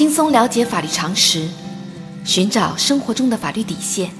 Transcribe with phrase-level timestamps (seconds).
[0.00, 1.46] 轻松了解法律常识，
[2.24, 4.10] 寻找生活中的法律底线，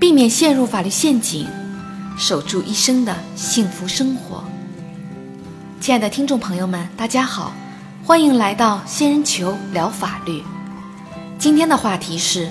[0.00, 1.46] 避免陷入法律陷阱，
[2.18, 4.42] 守住一生的幸福生活。
[5.80, 7.52] 亲爱的听众朋友们，大家好，
[8.04, 10.42] 欢迎来到仙人球聊法律。
[11.38, 12.50] 今天的话题是：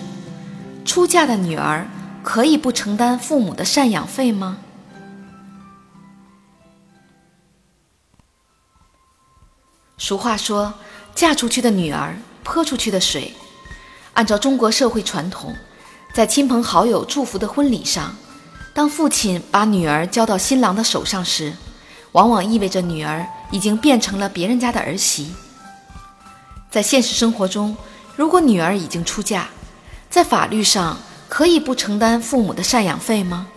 [0.86, 1.86] 出嫁的女儿
[2.24, 4.58] 可以不承担父母的赡养费吗？
[9.98, 10.74] 俗话说
[11.16, 13.34] ：“嫁出去的女儿泼出去的水。”
[14.14, 15.56] 按照中国社会传统，
[16.14, 18.16] 在亲朋好友祝福的婚礼上，
[18.74, 21.54] 当父亲把女儿交到新郎的手上时，
[22.12, 25.34] 往往意味着女儿已经变成了别人家的儿媳。
[26.70, 27.76] 在现实生活中，
[28.16, 29.48] 如果女儿已经出嫁，
[30.10, 30.98] 在法律上
[31.30, 33.48] 可以不承担父母的赡养费吗？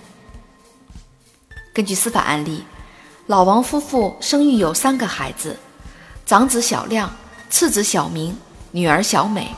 [1.72, 2.62] 根据司法案例，
[3.26, 5.56] 老王夫妇生育有三个孩子。
[6.24, 7.12] 长子小亮，
[7.54, 8.36] 次子小明，
[8.72, 9.54] 女儿小美。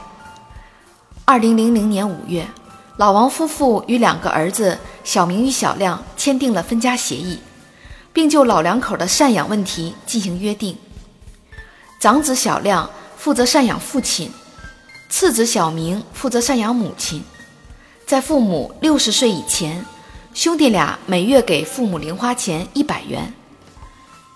[1.25, 2.47] 二零零零年五月，
[2.99, 7.39] 老王夫妇与两个儿子小明与小亮签订了分家协议，
[8.13, 10.77] 并就老两口的赡养问题进行约定。
[11.99, 14.31] 长子小亮负责赡养父亲，
[15.09, 17.25] 次子小明负责赡养母亲。
[18.07, 19.83] 在父母六十岁以前，
[20.35, 23.33] 兄弟俩每月给父母零花钱一百元；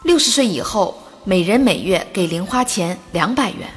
[0.03, 3.69] 六十岁以后，每人每月给零花钱两百元。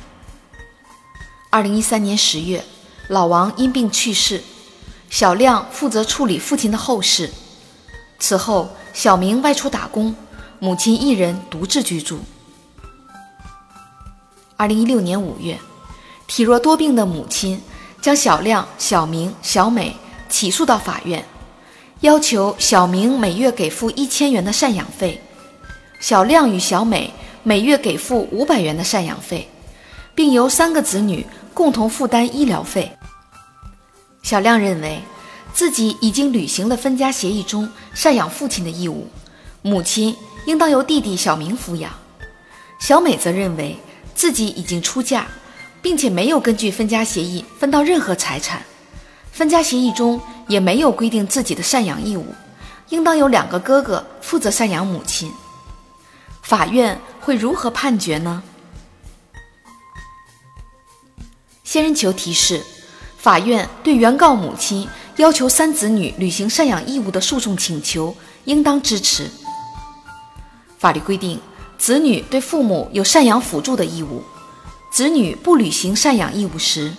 [1.49, 2.63] 二零一三年十月，
[3.09, 4.41] 老王因病去世，
[5.09, 7.29] 小亮负责处理父亲的后事。
[8.17, 10.15] 此后，小明外出打工，
[10.59, 12.21] 母亲一人独自居住。
[14.55, 15.59] 二零一六年五月，
[16.27, 17.61] 体弱多病的母亲
[18.01, 19.97] 将小亮、小明、小美
[20.29, 21.25] 起诉到法院，
[21.99, 25.21] 要求小明每月给付一千元的赡养费，
[25.99, 27.13] 小亮与小美。
[27.45, 29.49] 每月给付五百元的赡养费，
[30.15, 32.89] 并由三个子女共同负担医疗费。
[34.21, 35.01] 小亮认为
[35.53, 39.09] 自己已经履行了分家协议中赡养父亲的义务，
[39.61, 41.91] 母亲应当由弟弟小明抚养。
[42.79, 43.77] 小美则认为
[44.15, 45.27] 自己已经出嫁，
[45.81, 48.63] 并且没有根据分家协议分到任何财产，
[49.33, 52.25] 分家协议中也没有规定自己的赡养义务，
[52.87, 55.29] 应当由两个哥哥负责赡养母亲。
[56.41, 58.43] 法院会如何判决呢？
[61.63, 62.61] 仙人球提示：
[63.17, 68.13] 法院对原告母亲要求三子女履行赡养义务的诉讼请求，
[68.43, 69.29] 应当支持。
[70.77, 71.39] 法律规定，
[71.77, 74.21] 子女对父母有赡养辅助的义务。
[74.91, 76.93] 子女不履行赡养义务时，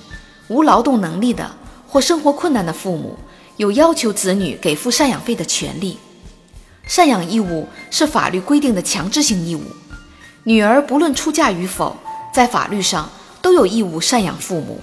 [0.49, 1.55] 无劳动能力的
[1.87, 3.19] 或生活困难的父母
[3.59, 5.99] 有要求子女给付赡养费的权利。
[6.89, 9.63] 赡养义务是法律规定的强制性义务，
[10.47, 11.97] 女儿不论出嫁与否，
[12.33, 13.11] 在法律上
[13.41, 14.81] 都有义务赡养父母，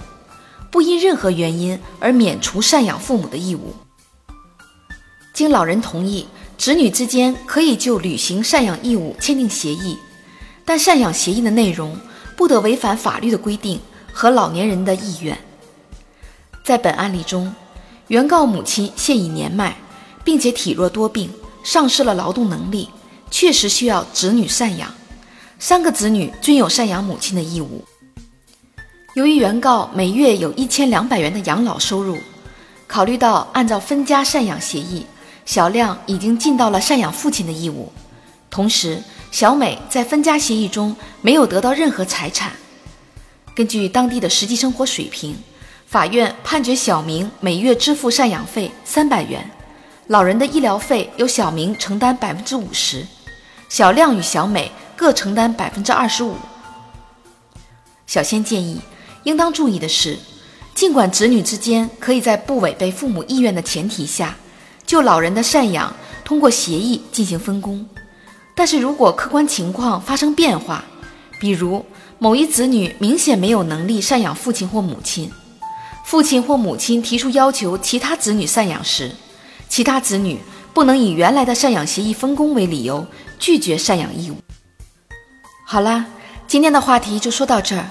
[0.70, 3.72] 不因任何原因而免除赡养父母的义务。
[5.32, 6.26] 经老人同意，
[6.58, 9.96] 子女之间可以就履行赡养义务签订协议，
[10.64, 11.96] 但赡养协议的内容
[12.36, 13.80] 不得违反法律的规定
[14.12, 15.38] 和老年人的意愿。
[16.64, 17.54] 在本案例中，
[18.08, 19.76] 原告母亲现已年迈，
[20.24, 21.30] 并且体弱多病。
[21.64, 22.88] 丧失了劳动能力，
[23.30, 24.92] 确实需要子女赡养。
[25.64, 27.84] 三个子女均有赡养母亲的义务。
[29.14, 32.18] 由于原告每月有一千两百元的养老收入，
[32.88, 35.06] 考虑到按照分家赡养协议，
[35.46, 37.92] 小亮已经尽到了赡养父亲的义务，
[38.50, 39.00] 同时
[39.30, 42.50] 小美在分家协议中没有得到任何财产。
[43.54, 45.36] 根据当地的实际生活水平，
[45.86, 49.48] 法院判决小明每月支付赡养费三百元。
[50.08, 53.06] 老人的医疗费由小明承担百分之五十，
[53.68, 54.68] 小亮与小美
[55.02, 56.36] 各承担百分之二十五。
[58.06, 58.80] 小仙建议，
[59.24, 60.16] 应当注意的是，
[60.76, 64.36] 尽管子女之间可以在不违背父母意愿的前提下，
[64.86, 65.92] 就老人的赡养
[66.24, 67.84] 通过协议进行分工，
[68.54, 70.84] 但是如果客观情况发生变化，
[71.40, 71.84] 比如
[72.20, 75.28] 某一子女明显没有能力赡养父亲或母亲，
[76.04, 79.10] 父亲或母亲提出要求其他子女赡养时，
[79.68, 80.38] 其他子女
[80.72, 83.04] 不能以原来的赡养协议分工为理由
[83.40, 84.36] 拒绝赡养义务。
[85.72, 86.04] 好啦，
[86.46, 87.86] 今天的话题就说到这儿。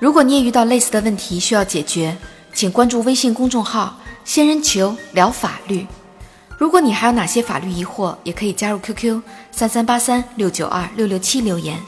[0.00, 2.16] 如果你也遇到类似的问题需要解决，
[2.52, 3.96] 请关注微信公众号
[4.26, 5.86] “仙人球聊法律”。
[6.58, 9.22] 如果你还有哪些法律疑惑，也可以加入 QQ
[9.52, 11.78] 三三八三六九二六六七留言，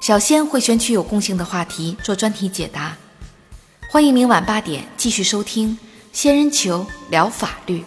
[0.00, 2.96] 小仙会选取有共性的话题做专题解答。
[3.88, 5.78] 欢迎明晚八点继续收听
[6.12, 7.84] “仙人球聊法律”。